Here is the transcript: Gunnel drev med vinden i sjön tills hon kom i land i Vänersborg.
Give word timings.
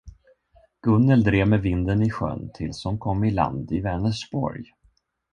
Gunnel 0.81 1.21
drev 1.23 1.47
med 1.47 1.61
vinden 1.61 2.01
i 2.01 2.09
sjön 2.09 2.49
tills 2.53 2.83
hon 2.83 2.97
kom 2.99 3.23
i 3.23 3.31
land 3.31 3.71
i 3.71 3.81
Vänersborg. 3.81 4.63